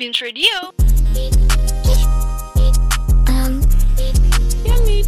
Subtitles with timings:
[0.00, 0.72] Beans Radio.
[4.64, 5.04] Yummy.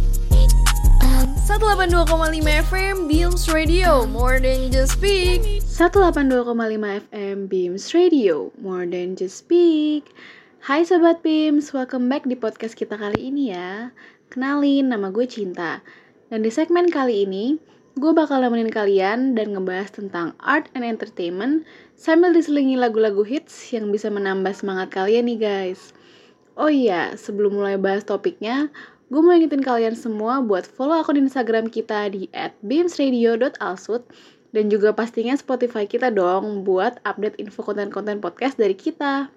[1.49, 5.41] 182,5 FM Beams Radio, more than just speak.
[5.65, 10.13] 182,5 FM Beams Radio, more than just speak.
[10.61, 13.89] Hai Sobat Beams, welcome back di podcast kita kali ini ya.
[14.29, 15.81] Kenalin, nama gue Cinta.
[16.29, 17.57] Dan di segmen kali ini,
[17.93, 21.61] gue bakal nemenin kalian dan ngebahas tentang art and entertainment
[21.93, 25.93] sambil diselingi lagu-lagu hits yang bisa menambah semangat kalian nih guys.
[26.57, 28.69] Oh iya, sebelum mulai bahas topiknya,
[29.13, 32.29] gue mau ingetin kalian semua buat follow akun Instagram kita di
[32.65, 34.05] @beamsradio.alsut
[34.53, 39.29] dan juga pastinya Spotify kita dong buat update info konten-konten podcast dari kita.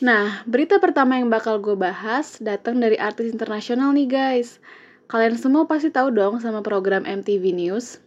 [0.00, 4.56] Nah, berita pertama yang bakal gue bahas datang dari artis internasional nih guys.
[5.12, 8.00] Kalian semua pasti tahu dong sama program MTV News.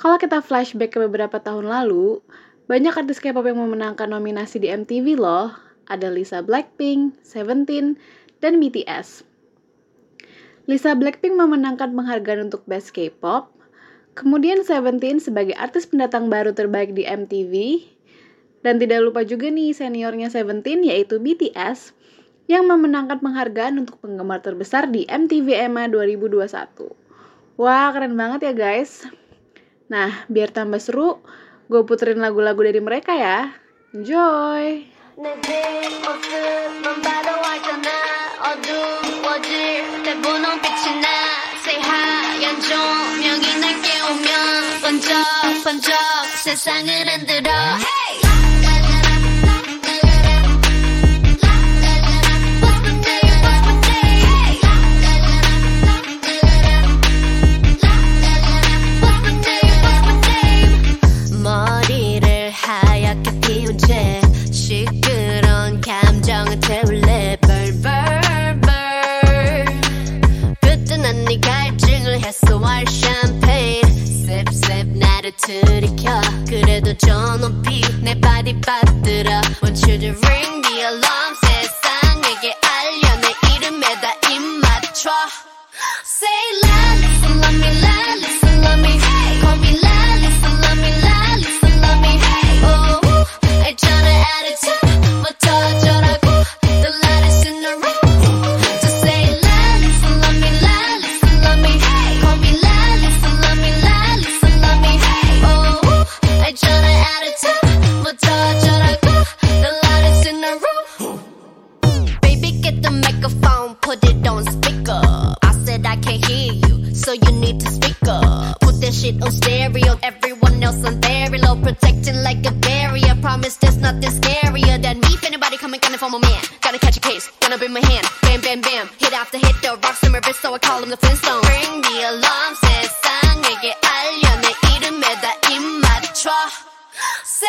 [0.00, 2.24] Kalau kita flashback ke beberapa tahun lalu,
[2.64, 5.52] banyak artis K-pop yang memenangkan nominasi di MTV loh.
[5.92, 8.00] Ada Lisa Blackpink, Seventeen,
[8.40, 9.28] dan BTS.
[10.64, 13.52] Lisa Blackpink memenangkan penghargaan untuk Best K-pop,
[14.16, 17.84] kemudian Seventeen sebagai artis pendatang baru terbaik di MTV,
[18.62, 21.94] dan tidak lupa juga nih seniornya Seventeen yaitu BTS
[22.48, 26.48] yang memenangkan penghargaan untuk penggemar terbesar di MTV EMA 2021.
[27.60, 29.04] Wah, keren banget ya guys.
[29.92, 31.20] Nah, biar tambah seru,
[31.68, 33.52] gue puterin lagu-lagu dari mereka ya.
[33.92, 34.84] Enjoy!
[45.68, 45.92] 번쩍
[46.44, 48.07] 세상을 흔들어 hey!
[78.48, 85.10] 어디 빠뜨려 Want you to ring the alarm 세상에게 알려 내 이름에다 입 맞춰
[86.06, 86.67] Say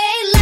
[0.10, 0.39] late.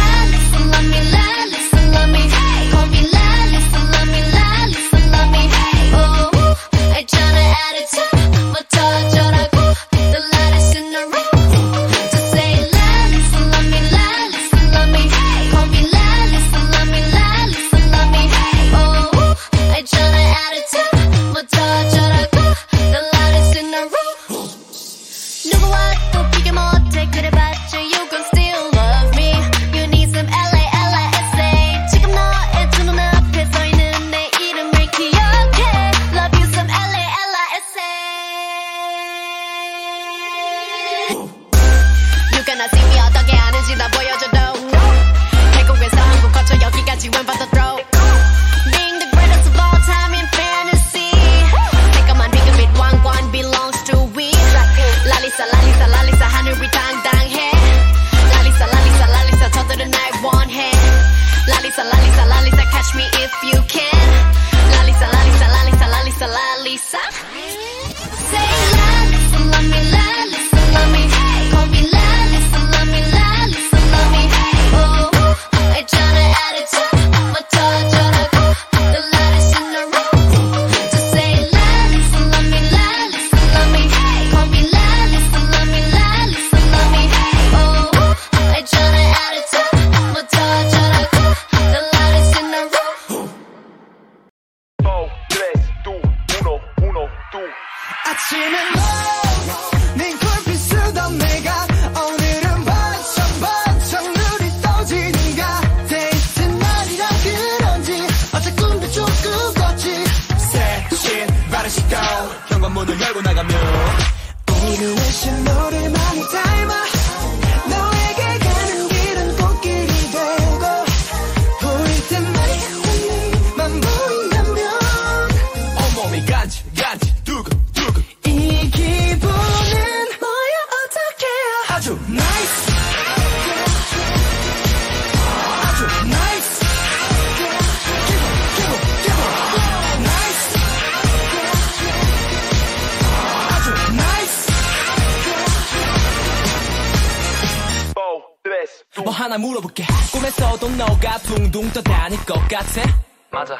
[151.28, 152.82] 둥둥 떠다닐 것 같아?
[153.30, 153.54] 맞아.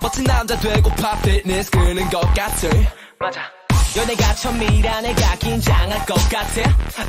[0.00, 2.68] 멋진 남자 되고 팝 피트니스 끄는 것 같아?
[3.20, 3.40] 맞아.
[3.96, 6.62] 연애가 처음이라 내가 긴장할 것 같아?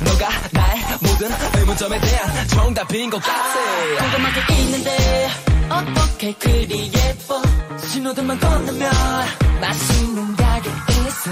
[0.04, 1.28] 너가 나의 모든
[1.58, 3.54] 의문점에 대한 정답인 것 같아.
[3.98, 5.28] 궁금한 게 있는데
[5.68, 7.42] 어떻게 그리 예뻐?
[7.84, 8.92] 신호등만 건너면
[9.60, 11.30] 맛있는 가게 있어.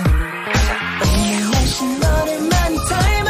[1.05, 3.22] 오늘 날씨 너를 많이 닮아.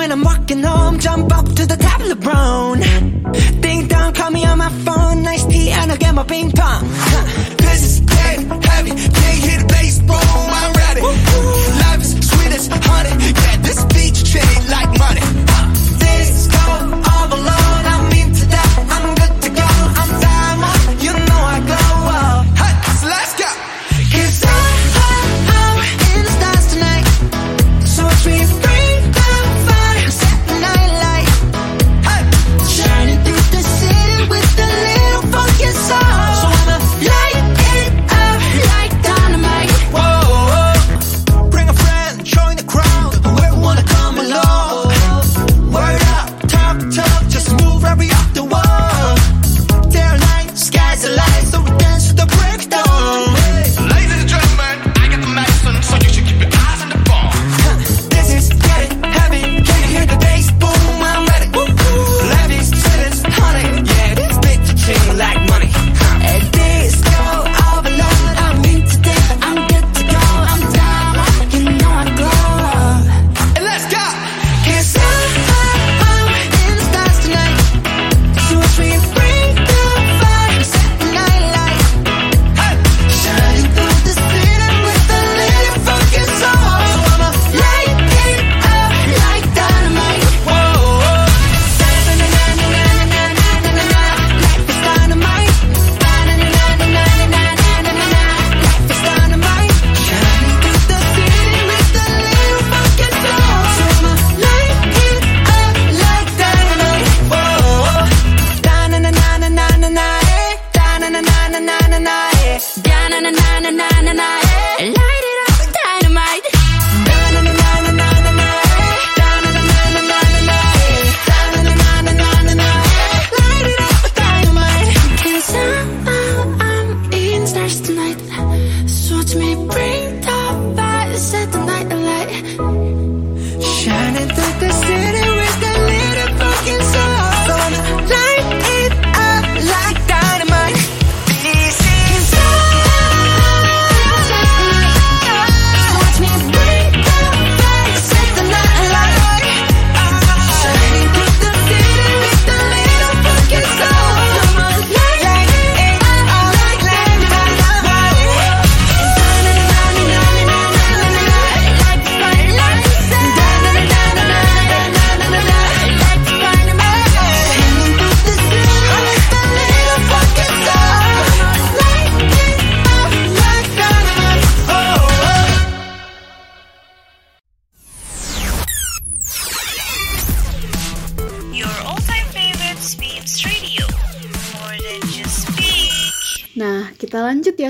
[0.00, 2.76] when I'm walking home Jump up to the top of the LeBron.
[3.60, 6.82] Ding dong, call me on my phone Nice tea and I'll get my ping pong.
[7.10, 7.24] Huh.
[7.64, 8.38] This is dead
[8.68, 11.02] heavy Can't hit a bass, boom, I'm ready.
[11.82, 13.12] Life is sweet as honey
[13.44, 15.24] Yeah, this beach chain like money.
[15.56, 15.66] Uh,
[16.04, 17.79] This is all alone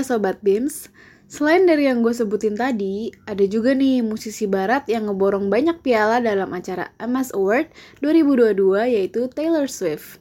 [0.01, 0.89] ya Sobat Bims.
[1.29, 6.17] Selain dari yang gue sebutin tadi, ada juga nih musisi barat yang ngeborong banyak piala
[6.19, 7.69] dalam acara MS Award
[8.01, 10.17] 2022 yaitu Taylor Swift.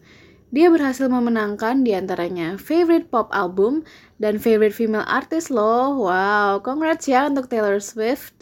[0.53, 3.83] Dia berhasil memenangkan di antaranya Favorite Pop Album
[4.21, 5.97] dan Favorite Female Artist loh.
[5.97, 8.37] Wow, congrats ya untuk Taylor Swift.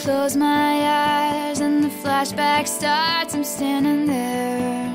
[0.00, 3.34] Close my eyes and the flashback starts.
[3.34, 4.88] I'm standing there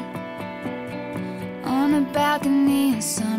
[1.64, 3.35] on a balcony in summer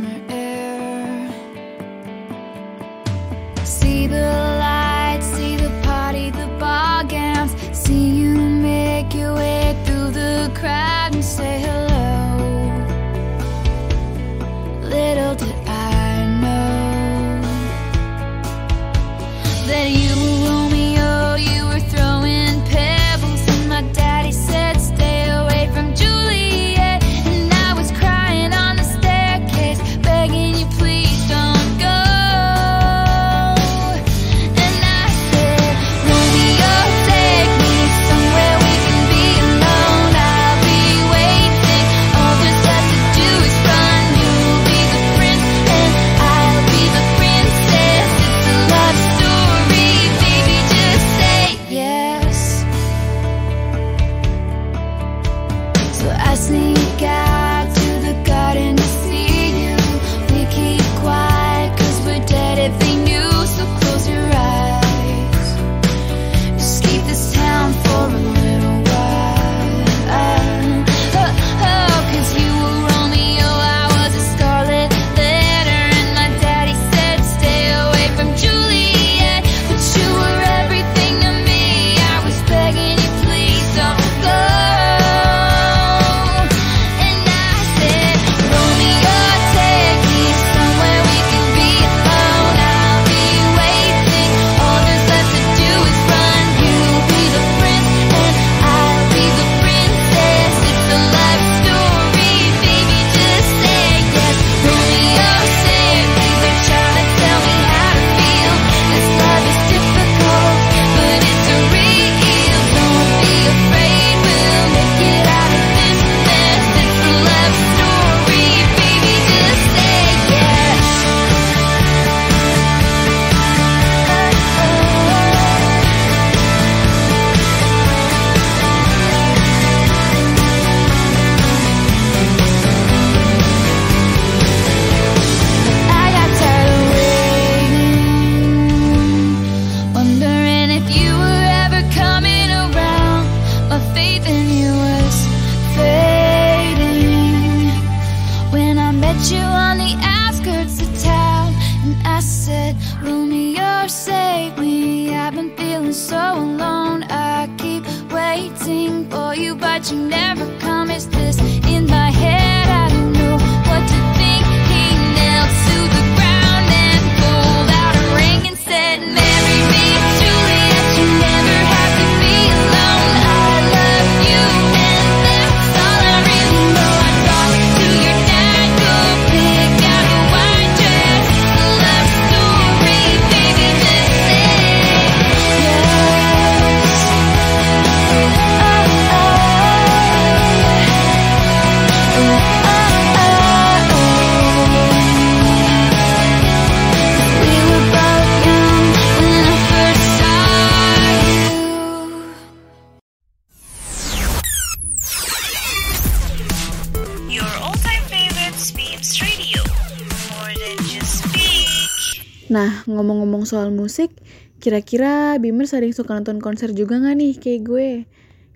[213.47, 214.11] soal musik,
[214.59, 217.91] kira-kira Bimer sering suka nonton konser juga nggak nih kayak gue?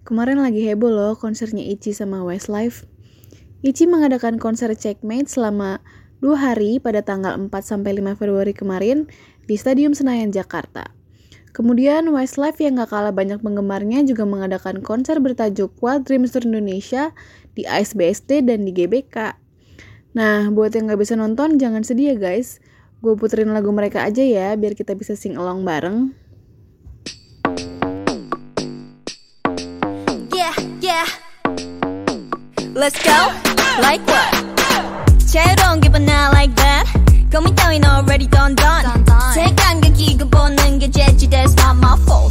[0.03, 2.85] Kemarin lagi heboh loh konsernya Ichi sama Westlife.
[3.63, 5.79] Ichi mengadakan konser Checkmate selama
[6.19, 9.07] dua hari pada tanggal 4 sampai 5 Februari kemarin
[9.47, 10.91] di Stadium Senayan, Jakarta.
[11.51, 17.11] Kemudian Westlife yang gak kalah banyak penggemarnya juga mengadakan konser bertajuk Wild Dreams Tour Indonesia
[17.59, 19.35] di ASBSD dan di GBK.
[20.15, 22.63] Nah, buat yang gak bisa nonton jangan sedih ya guys.
[23.01, 26.13] Gue puterin lagu mereka aja ya, biar kita bisa sing along bareng.
[30.29, 30.53] Yeah,
[30.85, 31.09] yeah.
[32.77, 33.17] Let's go,
[33.81, 34.37] like what?
[35.25, 36.85] Cewek 제롱 기분 나 like that.
[37.33, 38.85] Kau 따윈 already done done.
[39.33, 42.30] 색안경 끼고 보는 게 재치 that's not my fault.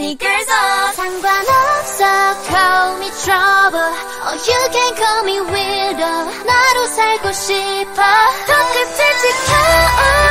[0.00, 0.96] sneakers off.
[0.96, 2.04] 상관없어.
[2.48, 3.92] Call me trouble.
[4.24, 6.04] Or you can call me weirdo
[6.48, 8.00] 나로 살고 싶어.
[8.46, 10.29] 더 끝을 지켜온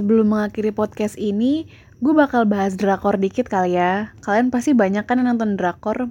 [0.00, 1.68] sebelum mengakhiri podcast ini,
[2.00, 4.16] gue bakal bahas drakor dikit kali ya.
[4.24, 6.08] Kalian pasti banyak kan yang nonton drakor.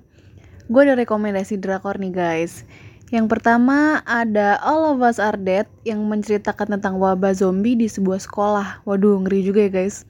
[0.70, 2.70] Gue ada rekomendasi drakor nih guys.
[3.10, 8.22] Yang pertama ada All of Us Are Dead yang menceritakan tentang wabah zombie di sebuah
[8.22, 8.86] sekolah.
[8.86, 10.06] Waduh, ngeri juga ya guys.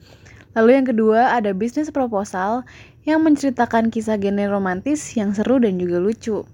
[0.52, 2.68] Lalu yang kedua ada Business Proposal
[3.08, 6.44] yang menceritakan kisah genre romantis yang seru dan juga lucu.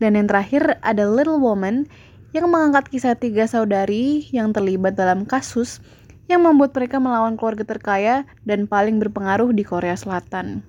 [0.00, 1.84] Dan yang terakhir ada Little Woman
[2.32, 5.84] yang mengangkat kisah tiga saudari yang terlibat dalam kasus
[6.32, 10.64] yang membuat mereka melawan keluarga terkaya dan paling berpengaruh di Korea Selatan.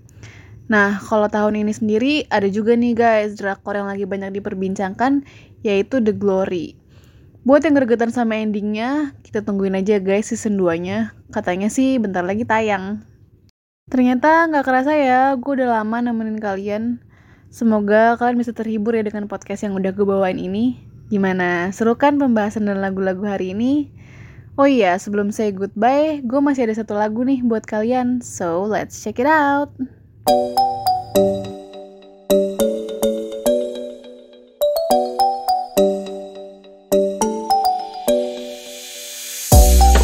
[0.68, 5.24] Nah, kalau tahun ini sendiri ada juga nih guys drakor yang lagi banyak diperbincangkan
[5.64, 6.76] yaitu The Glory.
[7.44, 11.12] Buat yang gregetan sama endingnya, kita tungguin aja guys season 2-nya.
[11.36, 13.04] Katanya sih bentar lagi tayang.
[13.92, 17.04] Ternyata nggak kerasa ya, gue udah lama nemenin kalian.
[17.52, 20.80] Semoga kalian bisa terhibur ya dengan podcast yang udah gue bawain ini.
[21.12, 21.70] Gimana?
[21.76, 23.92] Seru kan pembahasan dan lagu-lagu hari ini?
[24.54, 28.22] Oh iya, sebelum say goodbye, gue masih ada satu lagu nih buat kalian.
[28.22, 29.74] So, let's check it out.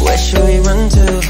[0.02, 1.22] Where should we run to?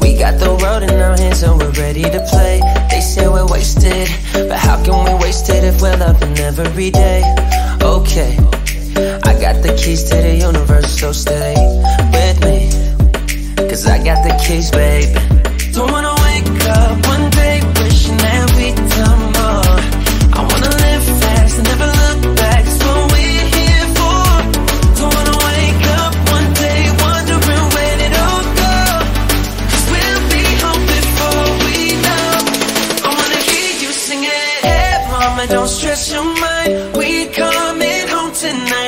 [0.00, 2.64] We got the road in our hands and we're ready to play.
[2.88, 4.08] They say we're wasted,
[4.48, 7.20] but how can we waste it if we're loving every day?
[7.84, 8.40] Okay,
[9.28, 11.71] I got the keys to the universe, so stay
[14.46, 15.14] Keys, babe.
[15.72, 19.78] Don't wanna wake up one day wishing that we'd done more.
[20.36, 22.62] I wanna live fast and never look back.
[22.66, 24.22] It's what we're here for.
[24.98, 28.76] Don't wanna wake up one day wondering where it all go.
[29.70, 32.30] Cause we'll be home before we know.
[33.06, 34.50] I wanna hear you singing.
[34.68, 36.96] Hey, mama, don't stress your mind.
[36.98, 38.81] We coming home tonight.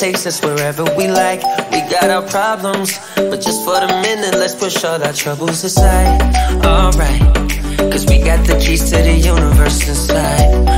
[0.00, 1.42] Takes us wherever we like.
[1.70, 6.22] We got our problems, but just for the minute, let's push all our troubles aside.
[6.64, 7.20] Alright,
[7.92, 10.69] cause we got the keys to the universe inside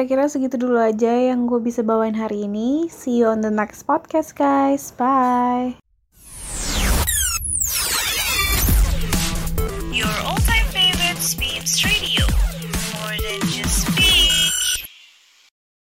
[0.00, 2.88] kira-kira segitu dulu aja yang gue bisa bawain hari ini.
[2.88, 4.96] See you on the next podcast guys.
[4.96, 5.76] Bye.